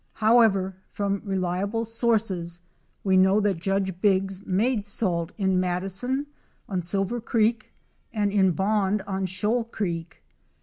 [0.15, 2.61] However, from reliable sources
[3.03, 6.25] we know that Judge Biggs made salt in Madison,
[6.67, 7.71] on Silver creek,
[8.11, 10.23] and in Bond on Shoal creek.